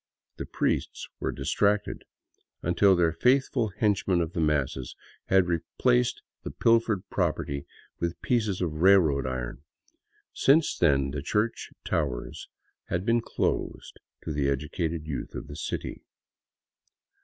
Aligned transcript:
The 0.37 0.47
priests 0.47 1.07
were 1.19 1.31
distracted— 1.31 2.05
until 2.63 2.95
their 2.95 3.13
faithful 3.13 3.71
hench 3.79 4.07
men 4.07 4.19
of 4.19 4.33
the 4.33 4.39
masses 4.41 4.95
had 5.27 5.45
replaced 5.45 6.23
the 6.41 6.49
pilfered 6.49 7.07
property 7.11 7.67
with 7.99 8.19
pieces 8.23 8.61
of 8.61 8.81
railroad 8.81 9.27
iron. 9.27 9.61
Since 10.33 10.75
then 10.79 11.11
the 11.11 11.21
church 11.21 11.69
towers 11.85 12.49
had 12.85 13.05
been 13.05 13.21
closed 13.21 13.99
to 14.23 14.33
the 14.33 14.49
educated 14.49 15.05
youth 15.05 15.35
of 15.35 15.45
the 15.45 15.55
city. 15.55 16.01